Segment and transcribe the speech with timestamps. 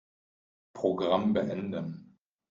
[0.73, 2.17] Programm beenden.